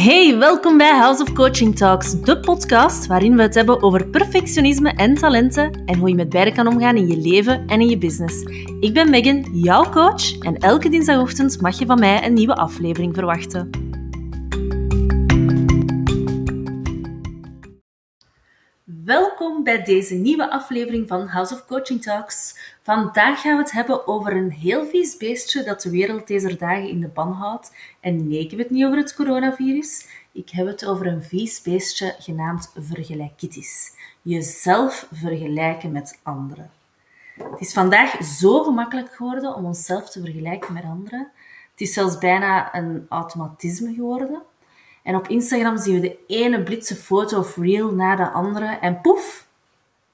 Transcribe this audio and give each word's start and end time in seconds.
Hey, 0.00 0.38
welkom 0.38 0.78
bij 0.78 0.98
House 0.98 1.22
of 1.22 1.32
Coaching 1.32 1.76
Talks, 1.76 2.20
de 2.20 2.40
podcast 2.40 3.06
waarin 3.06 3.36
we 3.36 3.42
het 3.42 3.54
hebben 3.54 3.82
over 3.82 4.06
perfectionisme 4.06 4.90
en 4.90 5.14
talenten 5.14 5.82
en 5.86 5.98
hoe 5.98 6.08
je 6.08 6.14
met 6.14 6.28
beide 6.28 6.52
kan 6.52 6.66
omgaan 6.66 6.96
in 6.96 7.08
je 7.08 7.16
leven 7.16 7.66
en 7.66 7.80
in 7.80 7.88
je 7.88 7.98
business. 7.98 8.42
Ik 8.80 8.94
ben 8.94 9.10
Megan, 9.10 9.46
jouw 9.52 9.90
coach, 9.90 10.38
en 10.38 10.56
elke 10.56 10.88
dinsdagochtend 10.88 11.60
mag 11.60 11.78
je 11.78 11.86
van 11.86 11.98
mij 11.98 12.24
een 12.26 12.32
nieuwe 12.32 12.54
aflevering 12.54 13.14
verwachten. 13.14 13.79
Bij 19.64 19.82
deze 19.82 20.14
nieuwe 20.14 20.50
aflevering 20.50 21.08
van 21.08 21.26
House 21.26 21.54
of 21.54 21.66
Coaching 21.66 22.02
Talks. 22.02 22.58
Vandaag 22.82 23.40
gaan 23.40 23.56
we 23.56 23.62
het 23.62 23.72
hebben 23.72 24.06
over 24.06 24.36
een 24.36 24.50
heel 24.50 24.86
vies 24.86 25.16
beestje 25.16 25.62
dat 25.62 25.82
de 25.82 25.90
wereld 25.90 26.26
deze 26.26 26.56
dagen 26.56 26.88
in 26.88 27.00
de 27.00 27.08
ban 27.08 27.32
houdt. 27.32 27.72
En 28.00 28.28
nee, 28.28 28.38
ik 28.38 28.50
heb 28.50 28.58
het 28.58 28.70
niet 28.70 28.84
over 28.84 28.98
het 28.98 29.14
coronavirus. 29.14 30.06
Ik 30.32 30.50
heb 30.50 30.66
het 30.66 30.86
over 30.86 31.06
een 31.06 31.22
vies 31.22 31.62
beestje 31.62 32.14
genaamd 32.18 32.72
vergelijkitis. 32.78 33.92
Jezelf 34.22 35.06
vergelijken 35.12 35.92
met 35.92 36.18
anderen. 36.22 36.70
Het 37.34 37.60
is 37.60 37.72
vandaag 37.72 38.24
zo 38.24 38.62
gemakkelijk 38.62 39.14
geworden 39.14 39.54
om 39.54 39.64
onszelf 39.64 40.10
te 40.10 40.20
vergelijken 40.20 40.72
met 40.72 40.84
anderen. 40.84 41.28
Het 41.70 41.80
is 41.80 41.92
zelfs 41.92 42.18
bijna 42.18 42.74
een 42.74 43.06
automatisme 43.08 43.94
geworden. 43.94 44.42
En 45.02 45.14
op 45.14 45.28
Instagram 45.28 45.78
zien 45.78 45.94
we 45.94 46.00
de 46.00 46.18
ene 46.26 46.62
blitse 46.62 46.96
foto 46.96 47.38
of 47.38 47.56
reel 47.56 47.92
na 47.92 48.16
de 48.16 48.30
andere 48.30 48.66
en 48.66 49.00
poef, 49.00 49.48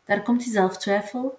daar 0.07 0.23
komt 0.23 0.43
die 0.43 0.53
zelftwijfel. 0.53 1.39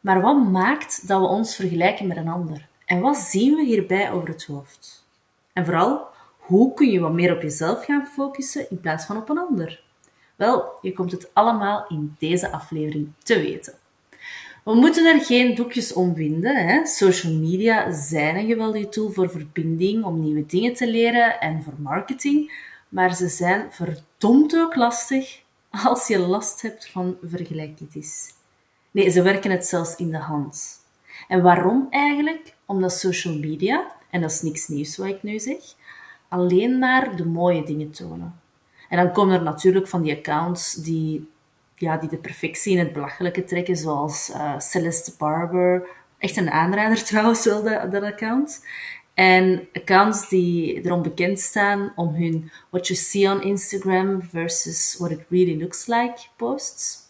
Maar 0.00 0.20
wat 0.20 0.50
maakt 0.50 1.08
dat 1.08 1.20
we 1.20 1.26
ons 1.26 1.56
vergelijken 1.56 2.06
met 2.06 2.16
een 2.16 2.28
ander? 2.28 2.68
En 2.84 3.00
wat 3.00 3.16
zien 3.16 3.54
we 3.54 3.64
hierbij 3.64 4.12
over 4.12 4.28
het 4.28 4.44
hoofd? 4.44 5.06
En 5.52 5.64
vooral, 5.64 6.06
hoe 6.36 6.74
kun 6.74 6.90
je 6.90 7.00
wat 7.00 7.12
meer 7.12 7.34
op 7.34 7.42
jezelf 7.42 7.84
gaan 7.84 8.06
focussen 8.06 8.70
in 8.70 8.80
plaats 8.80 9.04
van 9.04 9.16
op 9.16 9.28
een 9.28 9.38
ander? 9.38 9.82
Wel, 10.36 10.78
je 10.80 10.92
komt 10.92 11.12
het 11.12 11.30
allemaal 11.32 11.84
in 11.88 12.16
deze 12.18 12.50
aflevering 12.50 13.12
te 13.22 13.40
weten. 13.40 13.74
We 14.64 14.74
moeten 14.74 15.06
er 15.06 15.20
geen 15.20 15.54
doekjes 15.54 15.92
om 15.92 16.14
winden. 16.14 16.66
Hè? 16.66 16.86
Social 16.86 17.32
media 17.32 17.92
zijn 17.92 18.36
een 18.36 18.46
geweldige 18.46 18.88
tool 18.88 19.10
voor 19.10 19.30
verbinding, 19.30 20.04
om 20.04 20.20
nieuwe 20.20 20.46
dingen 20.46 20.74
te 20.74 20.90
leren 20.90 21.40
en 21.40 21.62
voor 21.62 21.74
marketing. 21.78 22.52
Maar 22.88 23.14
ze 23.14 23.28
zijn 23.28 23.72
verdomd 23.72 24.56
ook 24.56 24.74
lastig 24.74 25.41
als 25.84 26.06
je 26.06 26.18
last 26.18 26.62
hebt 26.62 26.90
van 26.90 27.16
vergelijkitis. 27.22 28.34
Nee, 28.90 29.10
ze 29.10 29.22
werken 29.22 29.50
het 29.50 29.66
zelfs 29.66 29.96
in 29.96 30.10
de 30.10 30.18
hand. 30.18 30.80
En 31.28 31.42
waarom 31.42 31.86
eigenlijk? 31.90 32.54
Omdat 32.66 32.92
social 32.92 33.38
media, 33.38 33.92
en 34.10 34.20
dat 34.20 34.30
is 34.30 34.42
niks 34.42 34.68
nieuws 34.68 34.96
wat 34.96 35.06
ik 35.06 35.22
nu 35.22 35.38
zeg, 35.38 35.58
alleen 36.28 36.78
maar 36.78 37.16
de 37.16 37.26
mooie 37.26 37.64
dingen 37.64 37.90
tonen. 37.90 38.40
En 38.88 38.96
dan 38.96 39.12
komen 39.12 39.34
er 39.34 39.42
natuurlijk 39.42 39.88
van 39.88 40.02
die 40.02 40.16
accounts 40.16 40.74
die 40.74 41.30
ja, 41.82 41.96
die 41.96 42.08
de 42.08 42.16
perfectie 42.16 42.72
in 42.72 42.78
het 42.78 42.92
belachelijke 42.92 43.44
trekken, 43.44 43.76
zoals 43.76 44.30
uh, 44.30 44.58
Celeste 44.58 45.12
Barber. 45.18 45.88
Echt 46.18 46.36
een 46.36 46.50
aanrader 46.50 47.04
trouwens, 47.10 47.44
wel, 47.44 47.62
dat 47.62 48.02
account. 48.02 48.66
En 49.14 49.68
accounts 49.72 50.28
die 50.28 50.84
erom 50.84 51.02
bekend 51.02 51.40
staan 51.40 51.92
om 51.96 52.14
hun 52.14 52.50
what 52.70 52.86
you 52.86 52.98
see 52.98 53.30
on 53.30 53.42
Instagram 53.42 54.22
versus 54.22 54.96
what 54.98 55.10
it 55.10 55.20
really 55.28 55.60
looks 55.60 55.86
like 55.86 56.14
posts. 56.36 57.00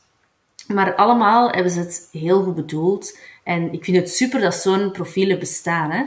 Maar 0.66 0.94
allemaal 0.94 1.50
hebben 1.50 1.72
ze 1.72 1.78
het 1.78 2.08
heel 2.12 2.42
goed 2.42 2.54
bedoeld. 2.54 3.18
En 3.42 3.72
ik 3.72 3.84
vind 3.84 3.96
het 3.96 4.10
super 4.10 4.40
dat 4.40 4.54
zo'n 4.54 4.90
profielen 4.92 5.38
bestaan. 5.38 5.90
Hè? 5.90 6.04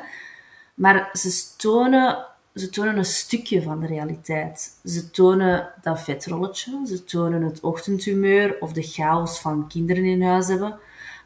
Maar 0.73 1.09
ze 1.13 1.55
tonen 1.57 2.25
ze 2.55 2.69
tonen 2.69 2.97
een 2.97 3.05
stukje 3.05 3.61
van 3.61 3.79
de 3.79 3.87
realiteit. 3.87 4.79
Ze 4.83 5.11
tonen 5.11 5.73
dat 5.81 6.01
vetrolletje, 6.01 6.81
ze 6.87 7.03
tonen 7.03 7.41
het 7.41 7.59
ochtendhumeur 7.59 8.57
of 8.59 8.73
de 8.73 8.81
chaos 8.81 9.39
van 9.39 9.67
kinderen 9.67 10.03
in 10.03 10.21
huis 10.21 10.47
hebben. 10.47 10.79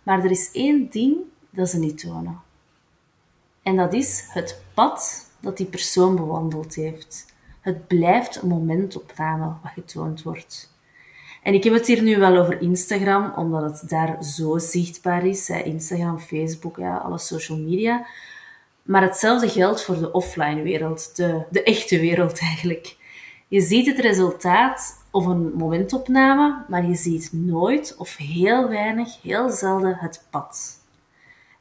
Maar 0.04 0.24
er 0.24 0.32
is 0.32 0.50
één 0.52 0.90
ding 0.90 1.18
dat 1.50 1.70
ze 1.70 1.80
niet 1.80 2.00
tonen. 2.00 2.42
En 3.70 3.76
dat 3.76 3.94
is 3.94 4.26
het 4.30 4.62
pad 4.74 5.30
dat 5.40 5.58
die 5.58 5.66
persoon 5.66 6.16
bewandeld 6.16 6.76
heeft. 6.76 7.26
Het 7.62 7.88
blijft 7.88 8.42
een 8.42 8.48
momentopname 8.48 9.46
wat 9.46 9.72
getoond 9.74 10.24
wordt. 10.24 10.74
En 11.44 11.54
ik 11.54 11.64
heb 11.64 11.74
het 11.74 11.88
hier 11.88 12.02
nu 12.02 12.18
wel 12.18 12.38
over 12.38 12.62
Instagram, 12.62 13.34
omdat 13.36 13.80
het 13.80 13.90
daar 13.90 14.24
zo 14.24 14.58
zichtbaar 14.58 15.26
is. 15.26 15.50
Instagram, 15.50 16.20
Facebook, 16.20 16.78
ja, 16.78 16.98
alle 16.98 17.18
social 17.18 17.58
media. 17.58 18.06
Maar 18.84 19.02
hetzelfde 19.02 19.50
geldt 19.50 19.84
voor 19.84 20.00
de 20.00 20.12
offline 20.12 20.62
wereld, 20.62 21.16
de, 21.16 21.44
de 21.50 21.64
echte 21.64 22.00
wereld 22.00 22.40
eigenlijk. 22.50 22.96
Je 23.48 23.62
ziet 23.62 23.86
het 23.86 24.00
resultaat 24.00 25.04
of 25.12 25.26
een 25.26 25.54
momentopname, 25.54 26.66
maar 26.68 26.88
je 26.88 26.96
ziet 26.96 27.30
nooit 27.32 27.96
of 27.98 28.18
heel 28.18 28.70
weinig, 28.70 29.22
heel 29.22 29.50
zelden 29.50 29.96
het 29.96 30.28
pad. 30.30 30.79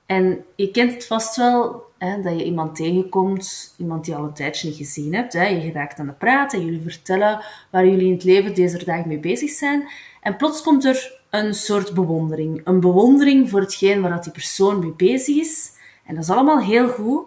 En 0.09 0.45
je 0.55 0.71
kent 0.71 0.93
het 0.93 1.07
vast 1.07 1.37
wel, 1.37 1.85
hè, 1.99 2.23
dat 2.23 2.39
je 2.39 2.45
iemand 2.45 2.77
tegenkomt, 2.77 3.75
iemand 3.77 4.05
die 4.05 4.15
al 4.15 4.25
een 4.25 4.33
tijdje 4.33 4.69
niet 4.69 4.77
gezien 4.77 5.15
hebt. 5.15 5.33
Hè. 5.33 5.47
Je 5.47 5.61
geraakt 5.61 5.99
aan 5.99 6.07
de 6.07 6.13
praten, 6.13 6.65
jullie 6.65 6.83
vertellen 6.83 7.45
waar 7.71 7.87
jullie 7.87 8.07
in 8.07 8.13
het 8.13 8.25
leven 8.25 8.55
deze 8.55 8.85
dagen 8.85 9.09
mee 9.09 9.19
bezig 9.19 9.51
zijn. 9.51 9.89
En 10.21 10.37
plots 10.37 10.63
komt 10.63 10.85
er 10.85 11.21
een 11.31 11.55
soort 11.55 11.95
bewondering. 11.95 12.61
Een 12.65 12.81
bewondering 12.81 13.51
voor 13.51 13.61
hetgeen 13.61 14.01
waar 14.01 14.11
dat 14.11 14.25
die 14.25 14.33
persoon 14.33 14.79
mee 14.79 14.93
bezig 14.93 15.37
is. 15.37 15.73
En 16.05 16.15
dat 16.15 16.25
is 16.25 16.31
allemaal 16.31 16.61
heel 16.61 16.89
goed, 16.89 17.27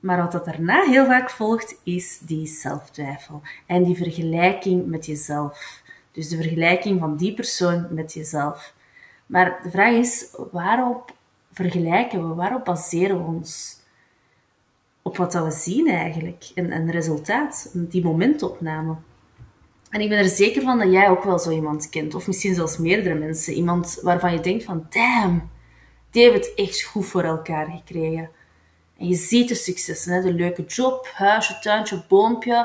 maar 0.00 0.16
wat 0.16 0.32
dat 0.32 0.44
daarna 0.44 0.82
heel 0.82 1.06
vaak 1.06 1.30
volgt, 1.30 1.80
is 1.84 2.18
die 2.18 2.46
zelftwijfel 2.46 3.42
en 3.66 3.84
die 3.84 3.96
vergelijking 3.96 4.86
met 4.86 5.06
jezelf. 5.06 5.82
Dus 6.12 6.28
de 6.28 6.36
vergelijking 6.36 7.00
van 7.00 7.16
die 7.16 7.34
persoon 7.34 7.86
met 7.90 8.12
jezelf. 8.12 8.74
Maar 9.26 9.60
de 9.62 9.70
vraag 9.70 9.92
is, 9.94 10.36
waarop 10.52 11.18
vergelijken 11.60 12.28
we? 12.28 12.34
Waarop 12.34 12.64
baseren 12.64 13.16
we 13.16 13.32
ons? 13.32 13.78
Op 15.02 15.16
wat 15.16 15.32
dat 15.32 15.44
we 15.44 15.50
zien 15.50 15.88
eigenlijk. 15.88 16.50
Een, 16.54 16.72
een 16.72 16.90
resultaat, 16.90 17.70
die 17.72 18.04
momentopname. 18.04 18.96
En 19.90 20.00
ik 20.00 20.08
ben 20.08 20.18
er 20.18 20.28
zeker 20.28 20.62
van 20.62 20.78
dat 20.78 20.92
jij 20.92 21.08
ook 21.08 21.24
wel 21.24 21.38
zo 21.38 21.50
iemand 21.50 21.88
kent. 21.88 22.14
Of 22.14 22.26
misschien 22.26 22.54
zelfs 22.54 22.78
meerdere 22.78 23.14
mensen. 23.14 23.52
Iemand 23.52 23.98
waarvan 24.02 24.32
je 24.32 24.40
denkt 24.40 24.64
van, 24.64 24.86
damn, 24.90 25.50
die 26.10 26.22
hebben 26.22 26.40
het 26.40 26.54
echt 26.54 26.82
goed 26.82 27.06
voor 27.06 27.22
elkaar 27.22 27.66
gekregen. 27.66 28.30
En 28.98 29.08
je 29.08 29.14
ziet 29.14 29.48
de 29.48 29.54
successen, 29.54 30.12
hè? 30.12 30.22
de 30.22 30.32
leuke 30.32 30.64
job, 30.64 31.10
huisje, 31.14 31.58
tuintje, 31.58 32.04
boompje. 32.08 32.56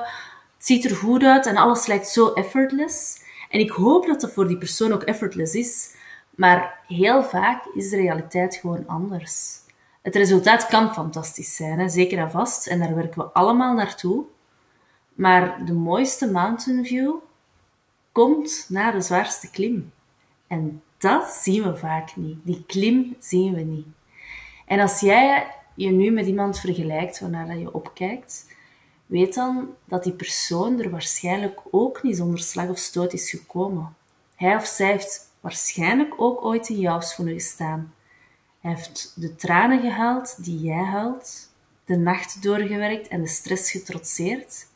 Het 0.57 0.65
ziet 0.65 0.85
er 0.85 0.95
goed 0.95 1.23
uit 1.23 1.45
en 1.45 1.57
alles 1.57 1.85
lijkt 1.85 2.07
zo 2.07 2.33
effortless. 2.33 3.23
En 3.49 3.59
ik 3.59 3.69
hoop 3.69 4.05
dat 4.05 4.21
dat 4.21 4.31
voor 4.31 4.47
die 4.47 4.57
persoon 4.57 4.93
ook 4.93 5.03
effortless 5.03 5.53
is. 5.53 5.94
Maar 6.35 6.79
heel 6.87 7.23
vaak 7.23 7.65
is 7.65 7.89
de 7.89 7.95
realiteit 7.95 8.55
gewoon 8.55 8.87
anders. 8.87 9.59
Het 10.01 10.15
resultaat 10.15 10.67
kan 10.67 10.93
fantastisch 10.93 11.55
zijn, 11.55 11.79
hè? 11.79 11.89
zeker 11.89 12.17
en 12.17 12.31
vast. 12.31 12.67
En 12.67 12.79
daar 12.79 12.95
werken 12.95 13.21
we 13.21 13.27
allemaal 13.27 13.73
naartoe. 13.73 14.23
Maar 15.13 15.65
de 15.65 15.73
mooiste 15.73 16.31
mountain 16.31 16.85
view 16.85 17.15
komt 18.11 18.65
na 18.69 18.91
de 18.91 19.01
zwaarste 19.01 19.49
klim. 19.49 19.93
En 20.47 20.81
dat 20.97 21.33
zien 21.33 21.63
we 21.63 21.77
vaak 21.77 22.15
niet. 22.15 22.37
Die 22.43 22.63
klim 22.67 23.15
zien 23.19 23.53
we 23.53 23.61
niet. 23.61 23.87
En 24.65 24.79
als 24.79 24.99
jij 24.99 25.47
je 25.75 25.91
nu 25.91 26.11
met 26.11 26.25
iemand 26.25 26.59
vergelijkt 26.59 27.19
waarnaar 27.19 27.57
je 27.57 27.73
opkijkt, 27.73 28.55
weet 29.05 29.33
dan 29.33 29.69
dat 29.85 30.03
die 30.03 30.13
persoon 30.13 30.79
er 30.79 30.89
waarschijnlijk 30.89 31.61
ook 31.71 32.03
niet 32.03 32.17
zonder 32.17 32.39
slag 32.39 32.69
of 32.69 32.77
stoot 32.77 33.13
is 33.13 33.29
gekomen. 33.29 33.95
Hij 34.35 34.55
of 34.55 34.65
zij 34.65 34.91
heeft 34.91 35.33
waarschijnlijk 35.45 36.13
ook 36.17 36.45
ooit 36.45 36.69
in 36.69 36.79
jouw 36.79 36.99
schoenen 36.99 37.33
gestaan. 37.33 37.93
Hij 38.59 38.71
heeft 38.71 39.13
de 39.15 39.35
tranen 39.35 39.81
gehaald 39.81 40.43
die 40.43 40.59
jij 40.59 40.83
huilt, 40.83 41.51
de 41.85 41.97
nacht 41.97 42.43
doorgewerkt 42.43 43.07
en 43.07 43.21
de 43.21 43.27
stress 43.27 43.71
getrotseerd. 43.71 44.67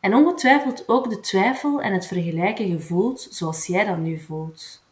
En 0.00 0.14
ongetwijfeld 0.14 0.88
ook 0.88 1.10
de 1.10 1.20
twijfel 1.20 1.80
en 1.80 1.92
het 1.92 2.06
vergelijken 2.06 2.68
gevoeld 2.68 3.26
zoals 3.30 3.66
jij 3.66 3.84
dat 3.84 3.98
nu 3.98 4.18
voelt. 4.18 4.82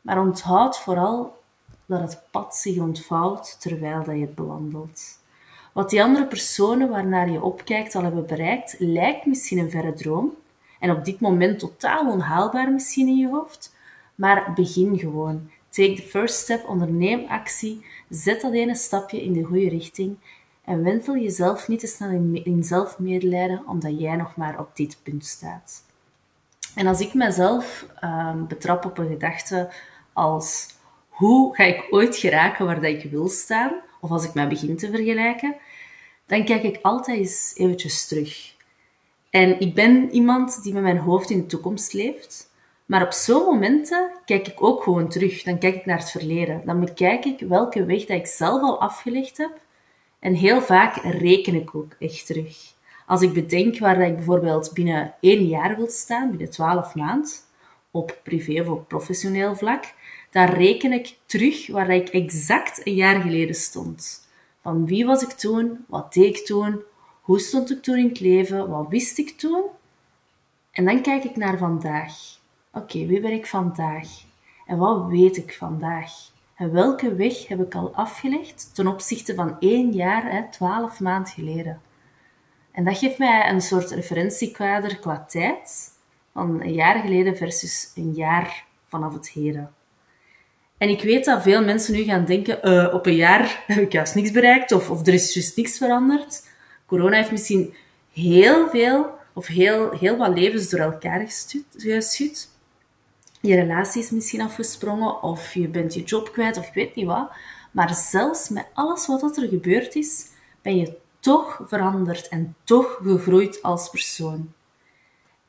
Maar 0.00 0.20
onthoud 0.20 0.78
vooral 0.78 1.42
dat 1.86 2.00
het 2.00 2.22
pad 2.30 2.56
zich 2.56 2.78
ontvouwt 2.78 3.60
terwijl 3.60 4.04
dat 4.04 4.14
je 4.14 4.20
het 4.20 4.34
bewandelt. 4.34 5.18
Wat 5.72 5.90
die 5.90 6.02
andere 6.02 6.26
personen 6.26 6.88
waarnaar 6.88 7.30
je 7.30 7.42
opkijkt 7.42 7.94
al 7.94 8.02
hebben 8.02 8.26
bereikt, 8.26 8.76
lijkt 8.78 9.26
misschien 9.26 9.58
een 9.58 9.70
verre 9.70 9.92
droom 9.92 10.32
en 10.80 10.90
op 10.90 11.04
dit 11.04 11.20
moment 11.20 11.58
totaal 11.58 12.10
onhaalbaar 12.12 12.72
misschien 12.72 13.08
in 13.08 13.16
je 13.16 13.28
hoofd, 13.28 13.74
maar 14.16 14.52
begin 14.54 14.98
gewoon. 14.98 15.50
Take 15.68 15.92
the 15.92 16.02
first 16.02 16.34
step, 16.34 16.68
onderneem 16.68 17.26
actie, 17.28 17.84
zet 18.08 18.40
dat 18.40 18.52
ene 18.52 18.74
stapje 18.74 19.22
in 19.22 19.32
de 19.32 19.42
goede 19.42 19.68
richting 19.68 20.16
en 20.66 20.82
wentel 20.82 21.16
jezelf 21.16 21.68
niet 21.68 21.80
te 21.80 21.86
snel 21.86 22.10
in, 22.32 22.64
zelfmedelijden 22.64 23.62
omdat 23.66 24.00
jij 24.00 24.16
nog 24.16 24.36
maar 24.36 24.58
op 24.58 24.76
dit 24.76 24.98
punt 25.02 25.24
staat. 25.24 25.84
En 26.74 26.86
als 26.86 27.00
ik 27.00 27.14
mezelf 27.14 27.86
uh, 28.04 28.42
betrap 28.48 28.84
op 28.84 28.98
een 28.98 29.08
gedachte 29.08 29.72
als 30.12 30.66
hoe 31.08 31.54
ga 31.54 31.64
ik 31.64 31.86
ooit 31.90 32.16
geraken 32.16 32.66
waar 32.66 32.80
dat 32.80 32.90
ik 32.90 33.10
wil 33.10 33.28
staan, 33.28 33.72
of 34.00 34.10
als 34.10 34.24
ik 34.24 34.34
mij 34.34 34.48
begin 34.48 34.76
te 34.76 34.90
vergelijken, 34.90 35.56
dan 36.26 36.44
kijk 36.44 36.62
ik 36.62 36.78
altijd 36.82 37.18
eens 37.18 37.52
eventjes 37.56 38.06
terug. 38.06 38.54
En 39.30 39.60
ik 39.60 39.74
ben 39.74 40.10
iemand 40.10 40.62
die 40.62 40.72
met 40.72 40.82
mijn 40.82 40.98
hoofd 40.98 41.30
in 41.30 41.38
de 41.38 41.46
toekomst 41.46 41.92
leeft. 41.92 42.50
Maar 42.86 43.02
op 43.02 43.12
zo'n 43.12 43.44
momenten 43.44 44.10
kijk 44.24 44.48
ik 44.48 44.62
ook 44.62 44.82
gewoon 44.82 45.08
terug. 45.08 45.42
Dan 45.42 45.58
kijk 45.58 45.74
ik 45.74 45.86
naar 45.86 45.98
het 45.98 46.10
verleden. 46.10 46.62
Dan 46.64 46.80
bekijk 46.80 47.24
ik 47.24 47.40
welke 47.40 47.84
weg 47.84 48.04
dat 48.04 48.16
ik 48.16 48.26
zelf 48.26 48.62
al 48.62 48.80
afgelegd 48.80 49.36
heb. 49.36 49.60
En 50.18 50.34
heel 50.34 50.60
vaak 50.62 50.96
reken 50.96 51.54
ik 51.54 51.74
ook 51.74 51.92
echt 51.98 52.26
terug. 52.26 52.74
Als 53.06 53.22
ik 53.22 53.32
bedenk 53.32 53.78
waar 53.78 54.00
ik 54.00 54.16
bijvoorbeeld 54.16 54.70
binnen 54.74 55.14
één 55.20 55.46
jaar 55.46 55.76
wil 55.76 55.88
staan, 55.88 56.30
binnen 56.30 56.50
twaalf 56.50 56.94
maanden, 56.94 57.30
op 57.90 58.18
privé 58.22 58.60
of 58.60 58.68
op 58.68 58.88
professioneel 58.88 59.56
vlak, 59.56 59.84
dan 60.30 60.44
reken 60.44 60.92
ik 60.92 61.16
terug 61.26 61.66
waar 61.66 61.90
ik 61.90 62.08
exact 62.08 62.86
een 62.86 62.94
jaar 62.94 63.20
geleden 63.20 63.54
stond. 63.54 64.28
Van 64.62 64.86
wie 64.86 65.06
was 65.06 65.22
ik 65.22 65.30
toen? 65.30 65.84
Wat 65.88 66.12
deed 66.12 66.36
ik 66.36 66.46
toen? 66.46 66.82
Hoe 67.20 67.38
stond 67.38 67.70
ik 67.70 67.82
toen 67.82 67.96
in 67.96 68.08
het 68.08 68.20
leven? 68.20 68.68
Wat 68.68 68.88
wist 68.88 69.18
ik 69.18 69.30
toen? 69.30 69.62
En 70.70 70.84
dan 70.84 71.02
kijk 71.02 71.24
ik 71.24 71.36
naar 71.36 71.58
vandaag. 71.58 72.35
Oké, 72.76 73.06
wie 73.06 73.20
ben 73.20 73.32
ik 73.32 73.46
vandaag? 73.46 74.08
En 74.66 74.78
wat 74.78 75.06
weet 75.06 75.36
ik 75.36 75.54
vandaag? 75.54 76.12
En 76.56 76.72
welke 76.72 77.14
weg 77.14 77.48
heb 77.48 77.60
ik 77.60 77.74
al 77.74 77.94
afgelegd 77.94 78.70
ten 78.74 78.86
opzichte 78.86 79.34
van 79.34 79.56
één 79.60 79.92
jaar, 79.92 80.32
hè, 80.32 80.50
twaalf 80.50 81.00
maanden 81.00 81.32
geleden? 81.32 81.80
En 82.72 82.84
dat 82.84 82.98
geeft 82.98 83.18
mij 83.18 83.50
een 83.50 83.60
soort 83.60 83.90
referentiekader 83.90 84.98
qua 84.98 85.24
tijd 85.28 85.90
van 86.32 86.60
een 86.62 86.72
jaar 86.72 87.00
geleden 87.00 87.36
versus 87.36 87.92
een 87.94 88.12
jaar 88.12 88.64
vanaf 88.88 89.12
het 89.12 89.30
heden. 89.30 89.72
En 90.78 90.88
ik 90.88 91.02
weet 91.02 91.24
dat 91.24 91.42
veel 91.42 91.64
mensen 91.64 91.94
nu 91.94 92.02
gaan 92.02 92.24
denken, 92.24 92.58
uh, 92.68 92.94
op 92.94 93.06
een 93.06 93.14
jaar 93.14 93.62
heb 93.66 93.78
ik 93.78 93.92
juist 93.92 94.14
niks 94.14 94.30
bereikt 94.30 94.72
of, 94.72 94.90
of 94.90 95.06
er 95.06 95.14
is 95.14 95.34
juist 95.34 95.56
niks 95.56 95.78
veranderd. 95.78 96.48
Corona 96.86 97.16
heeft 97.16 97.30
misschien 97.30 97.74
heel 98.12 98.68
veel 98.68 99.10
of 99.32 99.46
heel, 99.46 99.90
heel 99.90 100.16
wat 100.16 100.38
levens 100.38 100.68
door 100.68 100.80
elkaar 100.80 101.28
geschud. 101.78 102.54
Je 103.46 103.54
relatie 103.54 104.02
is 104.02 104.10
misschien 104.10 104.40
afgesprongen 104.40 105.22
of 105.22 105.54
je 105.54 105.68
bent 105.68 105.94
je 105.94 106.02
job 106.02 106.32
kwijt 106.32 106.56
of 106.56 106.66
ik 106.66 106.74
weet 106.74 106.94
niet 106.94 107.06
wat. 107.06 107.30
Maar 107.70 107.94
zelfs 107.94 108.48
met 108.48 108.66
alles 108.72 109.06
wat 109.06 109.36
er 109.36 109.48
gebeurd 109.48 109.94
is, 109.94 110.26
ben 110.62 110.76
je 110.76 110.96
toch 111.20 111.60
veranderd 111.66 112.28
en 112.28 112.54
toch 112.64 113.00
gegroeid 113.02 113.62
als 113.62 113.90
persoon. 113.90 114.52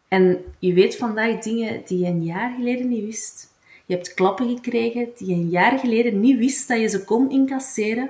En 0.07 0.43
je 0.59 0.73
weet 0.73 0.97
vandaag 0.97 1.39
dingen 1.39 1.81
die 1.85 1.99
je 1.99 2.05
een 2.05 2.23
jaar 2.23 2.55
geleden 2.55 2.87
niet 2.87 3.05
wist. 3.05 3.53
Je 3.85 3.93
hebt 3.93 4.13
klappen 4.13 4.55
gekregen 4.55 5.09
die 5.17 5.27
je 5.27 5.33
een 5.33 5.49
jaar 5.49 5.79
geleden 5.79 6.19
niet 6.19 6.37
wist 6.37 6.67
dat 6.67 6.79
je 6.79 6.87
ze 6.87 7.03
kon 7.03 7.29
incasseren. 7.29 8.09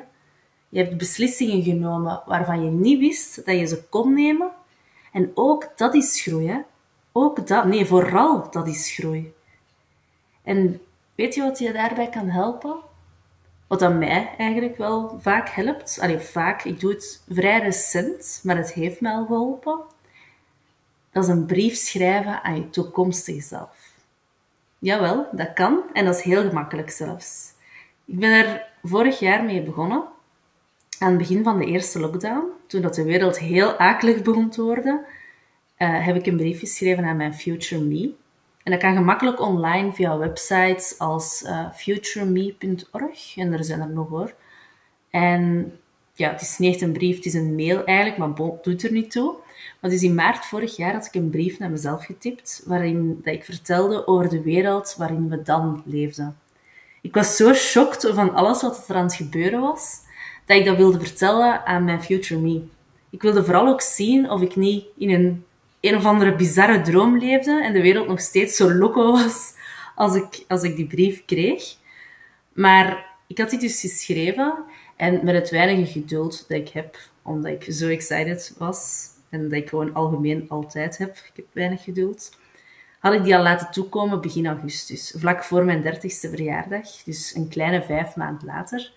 Je 0.69 0.79
hebt 0.79 0.97
beslissingen 0.97 1.63
genomen 1.63 2.21
waarvan 2.25 2.63
je 2.63 2.69
niet 2.69 2.99
wist 2.99 3.45
dat 3.45 3.59
je 3.59 3.65
ze 3.65 3.83
kon 3.89 4.13
nemen. 4.13 4.51
En 5.11 5.31
ook 5.33 5.71
dat 5.75 5.93
is 5.93 6.21
groei, 6.21 6.47
hè? 6.47 6.59
Ook 7.11 7.47
dat, 7.47 7.65
nee, 7.65 7.85
vooral 7.85 8.51
dat 8.51 8.67
is 8.67 8.91
groei. 8.91 9.35
En 10.47 10.81
weet 11.15 11.35
je 11.35 11.41
wat 11.41 11.59
je 11.59 11.71
daarbij 11.71 12.09
kan 12.09 12.29
helpen? 12.29 12.75
Wat 13.67 13.81
aan 13.81 13.97
mij 13.97 14.33
eigenlijk 14.37 14.77
wel 14.77 15.19
vaak 15.21 15.49
helpt. 15.49 15.97
Allee, 16.01 16.19
vaak, 16.19 16.63
ik 16.63 16.79
doe 16.79 16.91
het 16.91 17.23
vrij 17.29 17.59
recent, 17.59 18.39
maar 18.43 18.57
het 18.57 18.73
heeft 18.73 19.01
mij 19.01 19.11
al 19.11 19.25
geholpen. 19.25 19.79
Dat 21.11 21.23
is 21.23 21.29
een 21.29 21.45
brief 21.45 21.75
schrijven 21.75 22.43
aan 22.43 22.55
je 22.55 22.69
toekomstige 22.69 23.41
zelf. 23.41 23.91
Jawel, 24.79 25.27
dat 25.31 25.53
kan 25.53 25.83
en 25.93 26.05
dat 26.05 26.15
is 26.15 26.21
heel 26.21 26.47
gemakkelijk 26.47 26.89
zelfs. 26.89 27.51
Ik 28.05 28.19
ben 28.19 28.31
er 28.31 28.65
vorig 28.83 29.19
jaar 29.19 29.43
mee 29.43 29.61
begonnen, 29.61 30.03
aan 30.99 31.09
het 31.09 31.17
begin 31.17 31.43
van 31.43 31.57
de 31.57 31.65
eerste 31.65 31.99
lockdown, 31.99 32.45
toen 32.67 32.81
dat 32.81 32.95
de 32.95 33.03
wereld 33.03 33.39
heel 33.39 33.77
akelig 33.77 34.21
begon 34.21 34.49
te 34.49 34.61
worden, 34.61 35.05
uh, 35.77 36.05
heb 36.05 36.15
ik 36.15 36.25
een 36.25 36.37
brief 36.37 36.59
geschreven 36.59 37.05
aan 37.05 37.17
mijn 37.17 37.33
future 37.33 37.81
me. 37.81 38.13
En 38.67 38.73
dat 38.73 38.81
kan 38.81 38.95
gemakkelijk 38.95 39.41
online 39.41 39.93
via 39.93 40.17
websites 40.17 40.99
als 40.99 41.43
uh, 41.45 41.71
futureme.org. 41.73 43.37
En 43.37 43.53
er 43.53 43.63
zijn 43.63 43.81
er 43.81 43.89
nog 43.89 44.09
hoor. 44.09 44.33
En 45.09 45.73
ja, 46.13 46.31
het 46.31 46.41
is 46.41 46.57
niet 46.57 46.81
een 46.81 46.91
brief, 46.91 47.15
het 47.15 47.25
is 47.25 47.33
een 47.33 47.55
mail 47.55 47.83
eigenlijk, 47.83 48.17
maar 48.17 48.49
doet 48.61 48.83
er 48.83 48.91
niet 48.91 49.11
toe. 49.11 49.35
Maar 49.79 49.91
dus 49.91 50.01
in 50.01 50.15
maart 50.15 50.45
vorig 50.45 50.75
jaar 50.75 50.93
had 50.93 51.05
ik 51.05 51.13
een 51.13 51.29
brief 51.29 51.59
naar 51.59 51.69
mezelf 51.69 52.05
getipt, 52.05 52.63
waarin 52.65 53.19
dat 53.23 53.33
ik 53.33 53.43
vertelde 53.45 54.07
over 54.07 54.29
de 54.29 54.41
wereld 54.41 54.95
waarin 54.97 55.29
we 55.29 55.41
dan 55.41 55.83
leefden. 55.85 56.37
Ik 57.01 57.13
was 57.13 57.35
zo 57.35 57.53
shocked 57.53 58.11
van 58.13 58.33
alles 58.33 58.61
wat 58.61 58.89
er 58.89 58.95
aan 58.95 59.03
het 59.03 59.15
gebeuren 59.15 59.61
was, 59.61 59.97
dat 60.45 60.57
ik 60.57 60.65
dat 60.65 60.77
wilde 60.77 60.99
vertellen 60.99 61.65
aan 61.65 61.83
mijn 61.83 62.03
future 62.03 62.41
me. 62.41 62.63
Ik 63.09 63.21
wilde 63.21 63.43
vooral 63.43 63.67
ook 63.67 63.81
zien 63.81 64.29
of 64.29 64.41
ik 64.41 64.55
niet 64.55 64.85
in 64.97 65.09
een 65.09 65.45
een 65.87 65.95
of 65.95 66.05
andere 66.05 66.35
bizarre 66.35 66.81
droom 66.81 67.17
leefde 67.17 67.63
en 67.63 67.73
de 67.73 67.81
wereld 67.81 68.07
nog 68.07 68.19
steeds 68.19 68.55
zo 68.55 68.73
loco 68.73 69.11
was 69.11 69.53
als 69.95 70.15
ik, 70.15 70.43
als 70.47 70.63
ik 70.63 70.75
die 70.75 70.87
brief 70.87 71.25
kreeg. 71.25 71.75
Maar 72.53 73.05
ik 73.27 73.37
had 73.37 73.49
die 73.49 73.59
dus 73.59 73.79
geschreven 73.79 74.63
en 74.95 75.25
met 75.25 75.35
het 75.35 75.49
weinige 75.49 75.91
geduld 75.91 76.45
dat 76.47 76.57
ik 76.57 76.69
heb, 76.69 76.97
omdat 77.21 77.51
ik 77.51 77.73
zo 77.73 77.87
excited 77.87 78.55
was 78.57 79.05
en 79.29 79.43
dat 79.43 79.51
ik 79.51 79.69
gewoon 79.69 79.93
algemeen 79.93 80.45
altijd 80.49 80.97
heb, 80.97 81.15
ik 81.15 81.31
heb 81.35 81.45
weinig 81.51 81.83
geduld, 81.83 82.37
had 82.99 83.13
ik 83.13 83.23
die 83.23 83.35
al 83.35 83.43
laten 83.43 83.71
toekomen 83.71 84.21
begin 84.21 84.47
augustus, 84.47 85.13
vlak 85.17 85.43
voor 85.43 85.65
mijn 85.65 85.81
dertigste 85.81 86.29
verjaardag, 86.29 87.03
dus 87.03 87.35
een 87.35 87.47
kleine 87.47 87.83
vijf 87.83 88.15
maand 88.15 88.43
later. 88.43 88.91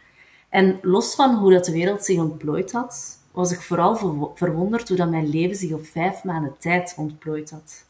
En 0.49 0.79
los 0.83 1.15
van 1.15 1.35
hoe 1.35 1.53
dat 1.53 1.65
de 1.65 1.73
wereld 1.73 2.05
zich 2.05 2.19
ontplooid 2.19 2.73
had, 2.73 3.20
was 3.31 3.53
ik 3.53 3.61
vooral 3.61 3.97
verwonderd 4.35 4.89
hoe 4.89 4.97
dat 4.97 5.11
mijn 5.11 5.29
leven 5.29 5.57
zich 5.57 5.73
op 5.73 5.87
vijf 5.87 6.25
maanden 6.25 6.55
tijd 6.59 6.95
ontplooid 6.97 7.51
had. 7.51 7.85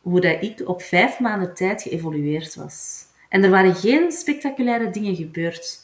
Hoe 0.00 0.20
dat 0.20 0.42
ik 0.42 0.68
op 0.68 0.82
vijf 0.82 1.20
maanden 1.20 1.54
tijd 1.54 1.82
geëvolueerd 1.82 2.54
was. 2.54 3.04
En 3.28 3.44
er 3.44 3.50
waren 3.50 3.74
geen 3.74 4.12
spectaculaire 4.12 4.90
dingen 4.90 5.16
gebeurd, 5.16 5.80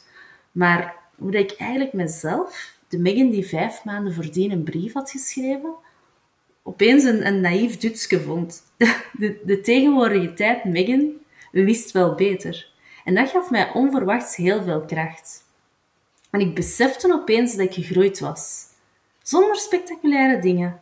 maar 0.51 0.95
hoe 1.17 1.31
dat 1.31 1.51
ik 1.51 1.57
eigenlijk 1.57 1.93
mezelf, 1.93 2.77
de 2.87 2.97
Megan 2.97 3.29
die 3.29 3.45
vijf 3.45 3.83
maanden 3.83 4.13
voordien 4.13 4.51
een 4.51 4.63
brief 4.63 4.93
had 4.93 5.11
geschreven, 5.11 5.73
opeens 6.63 7.03
een, 7.03 7.27
een 7.27 7.41
naïef 7.41 7.77
Dutske 7.77 8.21
vond. 8.21 8.63
De, 9.17 9.39
de 9.45 9.61
tegenwoordige 9.61 10.33
tijd, 10.33 10.63
Megan, 10.63 11.11
wist 11.51 11.91
wel 11.91 12.15
beter. 12.15 12.69
En 13.03 13.15
dat 13.15 13.29
gaf 13.29 13.49
mij 13.49 13.71
onverwachts 13.73 14.35
heel 14.35 14.63
veel 14.63 14.81
kracht. 14.81 15.43
En 16.31 16.39
ik 16.39 16.55
besefte 16.55 17.13
opeens 17.13 17.55
dat 17.55 17.65
ik 17.65 17.73
gegroeid 17.73 18.19
was. 18.19 18.65
Zonder 19.21 19.55
spectaculaire 19.55 20.41
dingen, 20.41 20.81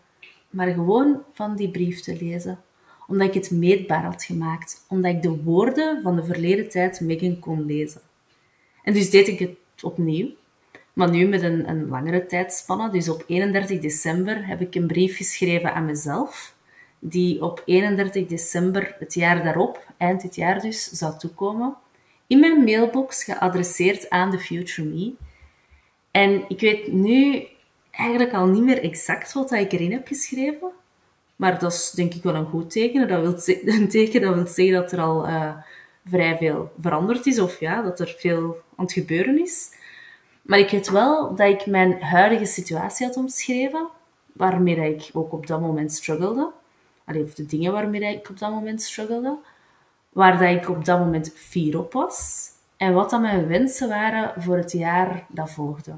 maar 0.49 0.67
gewoon 0.67 1.23
van 1.33 1.55
die 1.55 1.69
brief 1.69 2.01
te 2.01 2.17
lezen. 2.19 2.59
Omdat 3.07 3.27
ik 3.27 3.33
het 3.33 3.51
meetbaar 3.51 4.03
had 4.03 4.23
gemaakt. 4.23 4.85
Omdat 4.87 5.11
ik 5.11 5.21
de 5.21 5.43
woorden 5.43 6.01
van 6.01 6.15
de 6.15 6.23
verleden 6.23 6.69
tijd 6.69 6.99
Megan 6.99 7.39
kon 7.39 7.65
lezen. 7.65 8.01
En 8.83 8.93
dus 8.93 9.09
deed 9.09 9.27
ik 9.27 9.39
het 9.39 9.83
opnieuw. 9.83 10.29
Maar 10.93 11.09
nu 11.09 11.27
met 11.27 11.43
een, 11.43 11.69
een 11.69 11.87
langere 11.87 12.25
tijdspanne. 12.25 12.89
Dus 12.89 13.09
op 13.09 13.23
31 13.27 13.79
december 13.79 14.47
heb 14.47 14.61
ik 14.61 14.75
een 14.75 14.87
brief 14.87 15.17
geschreven 15.17 15.73
aan 15.73 15.85
mezelf. 15.85 16.55
Die 16.99 17.43
op 17.43 17.61
31 17.65 18.25
december 18.25 18.95
het 18.99 19.13
jaar 19.13 19.43
daarop, 19.43 19.85
eind 19.97 20.21
dit 20.21 20.35
jaar 20.35 20.61
dus, 20.61 20.83
zou 20.83 21.17
toekomen. 21.17 21.75
In 22.27 22.39
mijn 22.39 22.63
mailbox 22.63 23.23
geadresseerd 23.23 24.09
aan 24.09 24.31
de 24.31 24.39
Future 24.39 24.87
Me. 24.87 25.13
En 26.19 26.45
ik 26.47 26.59
weet 26.59 26.91
nu 26.91 27.47
eigenlijk 27.91 28.33
al 28.33 28.45
niet 28.45 28.63
meer 28.63 28.83
exact 28.83 29.33
wat 29.33 29.51
ik 29.51 29.71
erin 29.71 29.91
heb 29.91 30.07
geschreven. 30.07 30.71
Maar 31.35 31.59
dat 31.59 31.73
is 31.73 31.91
denk 31.91 32.13
ik 32.13 32.23
wel 32.23 32.35
een 32.35 32.45
goed 32.45 32.71
teken. 32.71 33.07
Dat 33.07 33.21
wil, 33.21 33.55
een 33.75 33.89
teken 33.89 34.21
dat 34.21 34.35
wil 34.35 34.47
zeggen 34.47 34.73
dat 34.73 34.91
er 34.91 34.99
al 34.99 35.27
uh, 35.27 35.53
vrij 36.05 36.37
veel 36.37 36.71
veranderd 36.79 37.25
is. 37.25 37.39
Of 37.39 37.59
ja, 37.59 37.81
dat 37.81 37.99
er 37.99 38.15
veel 38.17 38.61
aan 38.75 38.85
het 38.85 38.93
gebeuren 38.93 39.41
is. 39.41 39.71
Maar 40.41 40.59
ik 40.59 40.69
weet 40.69 40.89
wel 40.89 41.35
dat 41.35 41.49
ik 41.49 41.65
mijn 41.65 42.01
huidige 42.01 42.45
situatie 42.45 43.05
had 43.05 43.17
omschreven. 43.17 43.87
Waarmee 44.33 44.95
ik 44.95 45.09
ook 45.13 45.33
op 45.33 45.47
dat 45.47 45.61
moment 45.61 45.91
struggelde. 45.93 46.51
Allee, 47.05 47.23
of 47.23 47.33
de 47.33 47.45
dingen 47.45 47.71
waarmee 47.71 48.15
ik 48.15 48.29
op 48.29 48.39
dat 48.39 48.51
moment 48.51 48.81
struggelde. 48.81 49.37
Waar 50.09 50.39
dat 50.39 50.63
ik 50.63 50.69
op 50.69 50.85
dat 50.85 50.99
moment 50.99 51.33
fier 51.35 51.79
op 51.79 51.93
was. 51.93 52.47
En 52.77 52.93
wat 52.93 53.09
dan 53.09 53.21
mijn 53.21 53.47
wensen 53.47 53.89
waren 53.89 54.41
voor 54.41 54.57
het 54.57 54.71
jaar 54.71 55.25
dat 55.29 55.51
volgde. 55.51 55.91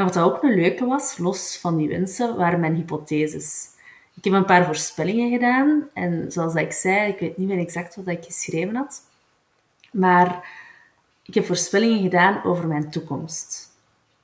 En 0.00 0.06
wat 0.06 0.18
ook 0.18 0.42
een 0.42 0.54
leuke 0.54 0.86
was, 0.86 1.18
los 1.18 1.58
van 1.58 1.76
die 1.76 1.88
wensen, 1.88 2.36
waren 2.36 2.60
mijn 2.60 2.74
hypotheses. 2.74 3.68
Ik 4.14 4.24
heb 4.24 4.32
een 4.32 4.44
paar 4.44 4.64
voorspellingen 4.64 5.30
gedaan 5.30 5.88
en 5.94 6.32
zoals 6.32 6.54
ik 6.54 6.72
zei, 6.72 7.12
ik 7.12 7.18
weet 7.18 7.36
niet 7.36 7.48
meer 7.48 7.58
exact 7.58 7.96
wat 7.96 8.06
ik 8.06 8.24
geschreven 8.24 8.76
had, 8.76 9.02
maar 9.92 10.48
ik 11.22 11.34
heb 11.34 11.44
voorspellingen 11.44 12.02
gedaan 12.02 12.44
over 12.44 12.66
mijn 12.66 12.90
toekomst. 12.90 13.70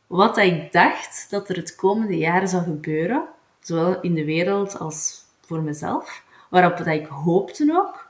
Wat 0.06 0.36
ik 0.36 0.72
dacht 0.72 1.26
dat 1.30 1.48
er 1.48 1.56
het 1.56 1.74
komende 1.74 2.16
jaar 2.16 2.48
zou 2.48 2.62
gebeuren, 2.62 3.24
zowel 3.60 4.00
in 4.00 4.14
de 4.14 4.24
wereld 4.24 4.78
als 4.78 5.24
voor 5.40 5.62
mezelf, 5.62 6.22
waarop 6.50 6.76
dat 6.76 6.86
ik 6.86 7.06
hoopte 7.06 7.74
ook 7.76 8.08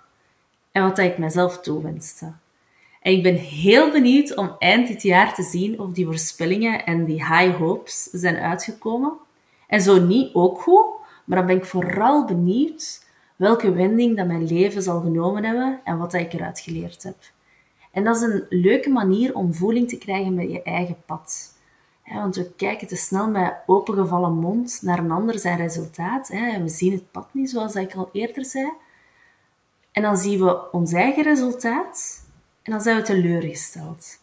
en 0.73 0.82
wat 0.82 0.99
ik 0.99 1.18
mezelf 1.18 1.61
toewenste. 1.61 2.32
En 3.06 3.12
ik 3.12 3.22
ben 3.22 3.34
heel 3.34 3.90
benieuwd 3.90 4.36
om 4.36 4.56
eind 4.58 4.88
dit 4.88 5.02
jaar 5.02 5.34
te 5.34 5.42
zien 5.42 5.80
of 5.80 5.92
die 5.92 6.04
voorspellingen 6.04 6.84
en 6.84 7.04
die 7.04 7.25
high 7.25 7.56
hopes 7.56 8.02
zijn 8.02 8.36
uitgekomen. 8.36 9.12
En 9.66 9.80
zo 9.80 10.00
niet 10.00 10.34
ook 10.34 10.60
goed, 10.60 10.86
Maar 11.25 11.38
dan 11.38 11.46
ben 11.46 11.56
ik 11.56 11.64
vooral 11.64 12.25
benieuwd 12.25 13.04
welke 13.36 13.72
wending 13.72 14.16
dat 14.16 14.26
mijn 14.26 14.46
leven 14.46 14.82
zal 14.82 15.00
genomen 15.00 15.44
hebben 15.44 15.80
en 15.84 15.98
wat 15.98 16.14
ik 16.14 16.32
eruit 16.32 16.60
geleerd 16.60 17.02
heb. 17.02 17.16
En 17.92 18.04
dat 18.04 18.16
is 18.16 18.22
een 18.22 18.46
leuke 18.48 18.90
manier 18.90 19.34
om 19.34 19.54
voeling 19.54 19.88
te 19.88 19.98
krijgen 19.98 20.34
met 20.34 20.50
je 20.50 20.62
eigen 20.62 20.96
pad. 21.06 21.56
want 22.12 22.36
we 22.36 22.52
kijken 22.56 22.86
te 22.86 22.96
snel 22.96 23.30
met 23.30 23.54
opengevallen 23.66 24.34
mond 24.34 24.78
naar 24.82 24.98
een 24.98 25.10
ander 25.10 25.38
zijn 25.38 25.56
resultaat. 25.58 26.28
en 26.30 26.62
we 26.62 26.68
zien 26.68 26.92
het 26.92 27.10
pad 27.10 27.28
niet, 27.32 27.50
zoals 27.50 27.75
ik 27.75 27.94
al 27.94 28.08
eerder 28.12 28.44
zei. 28.44 28.72
En 29.92 30.02
dan 30.02 30.16
zien 30.16 30.38
we 30.44 30.72
ons 30.72 30.92
eigen 30.92 31.22
resultaat 31.22 32.25
en 32.66 32.73
dan 32.73 32.80
zijn 32.80 32.96
we 32.96 33.02
teleurgesteld. 33.02 34.18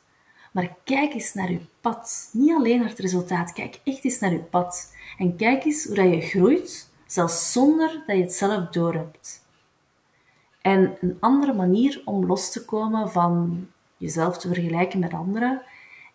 Maar 0.52 0.76
kijk 0.84 1.14
eens 1.14 1.34
naar 1.34 1.52
je 1.52 1.60
pad. 1.82 2.30
Niet 2.32 2.54
alleen 2.54 2.80
naar 2.80 2.90
het 2.90 3.00
resultaat, 3.00 3.54
kijk 3.54 3.80
echt 3.84 4.04
eens 4.04 4.20
naar 4.20 4.32
je 4.32 4.40
pad. 4.40 4.94
En 5.18 5.36
kijk 5.36 5.64
eens 5.64 5.86
hoe 5.86 6.04
je 6.04 6.22
groeit, 6.22 6.90
zelfs 7.06 7.52
zonder 7.52 8.04
dat 8.08 8.16
je 8.16 8.22
het 8.22 8.34
zelf 8.34 8.70
doorhebt. 8.70 9.46
En 10.62 10.98
een 11.02 11.18
andere 11.20 11.54
manier 11.54 12.02
om 12.06 12.26
los 12.26 12.52
te 12.52 12.66
komen 12.66 13.12
van 13.12 13.68
jezelf 13.98 14.38
te 14.38 14.48
vergelijken 14.48 15.00
met 15.00 15.14
anderen, 15.14 15.62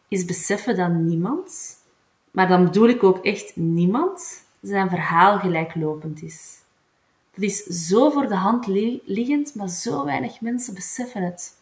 is 0.08 0.24
beseffen 0.24 0.76
dat 0.76 0.90
niemand, 0.90 1.76
maar 2.30 2.48
dan 2.48 2.64
bedoel 2.64 2.88
ik 2.88 3.02
ook 3.02 3.24
echt 3.24 3.56
niemand, 3.56 4.44
zijn 4.60 4.88
verhaal 4.88 5.38
gelijklopend 5.38 6.22
is. 6.22 6.56
Dat 7.34 7.44
is 7.44 7.62
zo 7.62 8.10
voor 8.10 8.28
de 8.28 8.34
hand 8.34 8.66
liggend, 9.04 9.54
maar 9.54 9.68
zo 9.68 10.04
weinig 10.04 10.40
mensen 10.40 10.74
beseffen 10.74 11.22
het. 11.22 11.57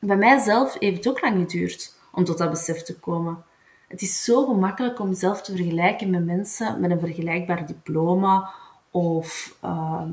Bij 0.00 0.16
mijzelf 0.16 0.76
heeft 0.78 0.96
het 0.96 1.08
ook 1.08 1.20
lang 1.20 1.38
geduurd 1.38 1.94
om 2.12 2.24
tot 2.24 2.38
dat 2.38 2.50
besef 2.50 2.82
te 2.82 2.98
komen. 2.98 3.44
Het 3.88 4.02
is 4.02 4.24
zo 4.24 4.46
gemakkelijk 4.46 5.00
om 5.00 5.08
jezelf 5.08 5.42
te 5.42 5.56
vergelijken 5.56 6.10
met 6.10 6.24
mensen 6.24 6.80
met 6.80 6.90
een 6.90 7.00
vergelijkbaar 7.00 7.66
diploma 7.66 8.50
of 8.90 9.56
ehm, 9.60 10.10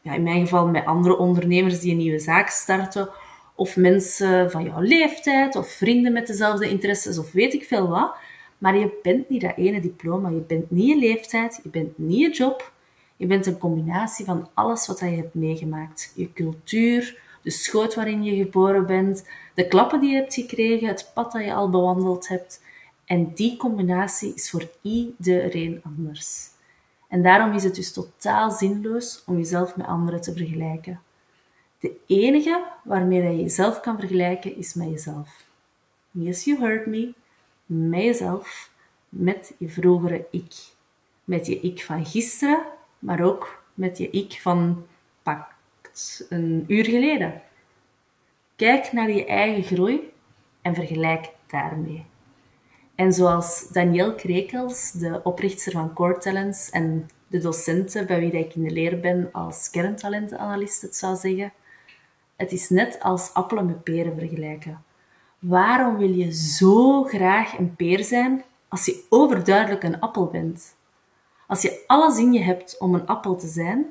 ja, 0.00 0.14
in 0.14 0.22
mijn 0.22 0.40
geval 0.40 0.66
met 0.66 0.84
andere 0.84 1.18
ondernemers 1.18 1.80
die 1.80 1.90
een 1.90 1.96
nieuwe 1.96 2.18
zaak 2.18 2.48
starten 2.48 3.08
of 3.54 3.76
mensen 3.76 4.50
van 4.50 4.64
jouw 4.64 4.80
leeftijd 4.80 5.56
of 5.56 5.68
vrienden 5.68 6.12
met 6.12 6.26
dezelfde 6.26 6.68
interesses 6.68 7.18
of 7.18 7.32
weet 7.32 7.54
ik 7.54 7.64
veel 7.64 7.88
wat. 7.88 8.14
Maar 8.58 8.76
je 8.76 8.98
bent 9.02 9.28
niet 9.28 9.40
dat 9.40 9.56
ene 9.56 9.80
diploma, 9.80 10.28
je 10.28 10.44
bent 10.46 10.70
niet 10.70 10.88
je 10.88 10.98
leeftijd, 10.98 11.60
je 11.62 11.68
bent 11.68 11.98
niet 11.98 12.20
je 12.20 12.30
job, 12.30 12.72
je 13.16 13.26
bent 13.26 13.46
een 13.46 13.58
combinatie 13.58 14.24
van 14.24 14.48
alles 14.54 14.86
wat 14.86 14.98
je 14.98 15.06
hebt 15.06 15.34
meegemaakt. 15.34 16.12
Je 16.14 16.32
cultuur, 16.32 17.18
de 17.46 17.52
schoot 17.52 17.94
waarin 17.94 18.24
je 18.24 18.36
geboren 18.36 18.86
bent, 18.86 19.28
de 19.54 19.68
klappen 19.68 20.00
die 20.00 20.10
je 20.10 20.16
hebt 20.16 20.34
gekregen, 20.34 20.88
het 20.88 21.10
pad 21.14 21.32
dat 21.32 21.44
je 21.44 21.54
al 21.54 21.70
bewandeld 21.70 22.28
hebt. 22.28 22.62
En 23.04 23.32
die 23.34 23.56
combinatie 23.56 24.34
is 24.34 24.50
voor 24.50 24.68
iedereen 24.82 25.80
anders. 25.84 26.48
En 27.08 27.22
daarom 27.22 27.54
is 27.54 27.64
het 27.64 27.74
dus 27.74 27.92
totaal 27.92 28.50
zinloos 28.50 29.22
om 29.26 29.36
jezelf 29.36 29.76
met 29.76 29.86
anderen 29.86 30.20
te 30.20 30.32
vergelijken. 30.32 31.00
De 31.78 31.96
enige 32.06 32.64
waarmee 32.84 33.22
je 33.22 33.40
jezelf 33.42 33.80
kan 33.80 33.98
vergelijken 33.98 34.56
is 34.56 34.74
met 34.74 34.90
jezelf. 34.90 35.44
Yes, 36.10 36.44
you 36.44 36.58
heard 36.58 36.86
me. 36.86 37.12
Met 37.66 38.02
jezelf, 38.02 38.70
met 39.08 39.54
je 39.58 39.68
vroegere 39.68 40.26
ik. 40.30 40.54
Met 41.24 41.46
je 41.46 41.60
ik 41.60 41.84
van 41.84 42.06
gisteren, 42.06 42.62
maar 42.98 43.20
ook 43.20 43.62
met 43.74 43.98
je 43.98 44.10
ik 44.10 44.38
van 44.40 44.86
pak 45.22 45.55
een 46.28 46.64
uur 46.66 46.84
geleden. 46.84 47.42
Kijk 48.56 48.92
naar 48.92 49.10
je 49.10 49.24
eigen 49.24 49.62
groei 49.62 50.12
en 50.62 50.74
vergelijk 50.74 51.30
daarmee. 51.46 52.04
En 52.94 53.12
zoals 53.12 53.68
Danielle 53.72 54.14
Krekels, 54.14 54.92
de 54.92 55.20
oprichter 55.22 55.72
van 55.72 55.92
Core 55.92 56.18
Talents 56.18 56.70
en 56.70 57.10
de 57.26 57.38
docenten 57.38 58.06
bij 58.06 58.20
wie 58.20 58.32
ik 58.32 58.54
in 58.54 58.62
de 58.62 58.70
leer 58.70 59.00
ben 59.00 59.28
als 59.32 59.70
kerntalentenanalist 59.70 60.82
het 60.82 60.96
zou 60.96 61.16
zeggen, 61.16 61.52
het 62.36 62.52
is 62.52 62.68
net 62.68 63.00
als 63.00 63.34
appelen 63.34 63.66
met 63.66 63.82
peren 63.82 64.14
vergelijken. 64.14 64.84
Waarom 65.38 65.96
wil 65.96 66.10
je 66.10 66.34
zo 66.34 67.02
graag 67.02 67.58
een 67.58 67.76
peer 67.76 68.04
zijn 68.04 68.44
als 68.68 68.84
je 68.84 69.04
overduidelijk 69.08 69.82
een 69.82 70.00
appel 70.00 70.26
bent? 70.26 70.74
Als 71.46 71.62
je 71.62 71.84
alles 71.86 72.18
in 72.18 72.32
je 72.32 72.42
hebt 72.42 72.78
om 72.78 72.94
een 72.94 73.06
appel 73.06 73.36
te 73.36 73.46
zijn, 73.46 73.86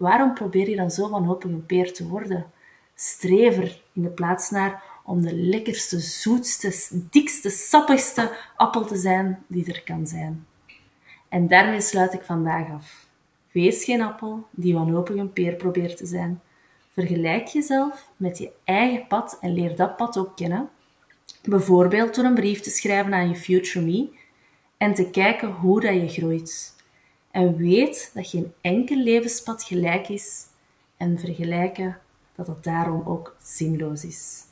waarom 0.00 0.34
probeer 0.34 0.68
je 0.68 0.76
dan 0.76 0.90
zo 0.90 1.08
wanhopig 1.08 1.50
een 1.50 1.66
peer 1.66 1.92
te 1.92 2.08
worden? 2.08 2.46
Streef 2.94 3.56
er 3.56 3.82
in 3.92 4.02
de 4.02 4.08
plaats 4.08 4.50
naar 4.50 4.82
om 5.04 5.22
de 5.22 5.34
lekkerste, 5.34 5.98
zoetste, 5.98 6.98
dikste, 7.10 7.50
sappigste 7.50 8.36
appel 8.56 8.84
te 8.84 8.96
zijn 8.96 9.44
die 9.46 9.72
er 9.72 9.82
kan 9.82 10.06
zijn. 10.06 10.46
En 11.28 11.48
daarmee 11.48 11.80
sluit 11.80 12.12
ik 12.12 12.22
vandaag 12.22 12.70
af. 12.70 13.06
Wees 13.52 13.84
geen 13.84 14.02
appel 14.02 14.46
die 14.50 14.74
wanhopig 14.74 15.16
een 15.16 15.32
peer 15.32 15.54
probeert 15.54 15.96
te 15.96 16.06
zijn. 16.06 16.40
Vergelijk 16.92 17.46
jezelf 17.46 18.10
met 18.16 18.38
je 18.38 18.50
eigen 18.64 19.06
pad 19.06 19.38
en 19.40 19.52
leer 19.52 19.76
dat 19.76 19.96
pad 19.96 20.18
ook 20.18 20.36
kennen. 20.36 20.68
Bijvoorbeeld 21.42 22.14
door 22.14 22.24
een 22.24 22.34
brief 22.34 22.60
te 22.60 22.70
schrijven 22.70 23.14
aan 23.14 23.28
je 23.28 23.36
future 23.36 23.84
me 23.84 24.08
en 24.76 24.94
te 24.94 25.10
kijken 25.10 25.50
hoe 25.52 25.80
dat 25.80 25.94
je 25.94 26.08
groeit. 26.08 26.78
En 27.30 27.56
weet 27.56 28.10
dat 28.14 28.26
geen 28.28 28.52
enkel 28.60 28.96
levenspad 28.96 29.62
gelijk 29.62 30.08
is 30.08 30.46
en 30.96 31.18
vergelijken 31.18 31.98
dat 32.36 32.46
het 32.46 32.64
daarom 32.64 33.02
ook 33.06 33.36
zinloos 33.42 34.04
is. 34.04 34.42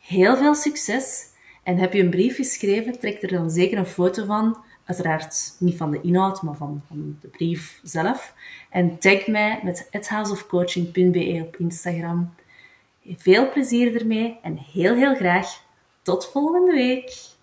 Heel 0.00 0.36
veel 0.36 0.54
succes 0.54 1.24
en 1.62 1.78
heb 1.78 1.92
je 1.92 2.02
een 2.02 2.10
brief 2.10 2.36
geschreven, 2.36 2.98
trek 2.98 3.22
er 3.22 3.28
dan 3.28 3.50
zeker 3.50 3.78
een 3.78 3.86
foto 3.86 4.24
van. 4.24 4.64
Uiteraard 4.84 5.56
niet 5.58 5.76
van 5.76 5.90
de 5.90 6.00
inhoud, 6.00 6.42
maar 6.42 6.56
van, 6.56 6.82
van 6.86 7.18
de 7.20 7.28
brief 7.28 7.80
zelf. 7.82 8.34
En 8.70 8.98
tag 8.98 9.26
mij 9.26 9.60
met 9.62 10.08
houseofcoaching.be 10.08 11.42
op 11.46 11.56
Instagram. 11.56 12.34
Veel 13.04 13.50
plezier 13.50 14.00
ermee 14.00 14.38
en 14.42 14.58
heel 14.72 14.94
heel 14.94 15.14
graag 15.14 15.64
tot 16.02 16.26
volgende 16.26 16.72
week. 16.72 17.35